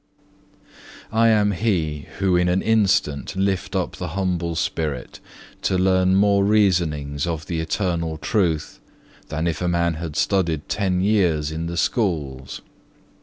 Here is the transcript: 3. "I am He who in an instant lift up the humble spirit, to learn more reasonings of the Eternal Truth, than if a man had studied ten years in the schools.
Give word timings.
3. 1.11 1.19
"I 1.19 1.27
am 1.27 1.51
He 1.51 2.07
who 2.17 2.35
in 2.35 2.49
an 2.49 2.63
instant 2.63 3.35
lift 3.35 3.75
up 3.75 3.97
the 3.97 4.07
humble 4.17 4.55
spirit, 4.55 5.19
to 5.61 5.77
learn 5.77 6.15
more 6.15 6.43
reasonings 6.43 7.27
of 7.27 7.45
the 7.45 7.59
Eternal 7.59 8.17
Truth, 8.17 8.79
than 9.27 9.45
if 9.45 9.61
a 9.61 9.67
man 9.67 9.93
had 9.93 10.15
studied 10.15 10.67
ten 10.67 11.01
years 11.01 11.51
in 11.51 11.67
the 11.67 11.77
schools. 11.77 12.61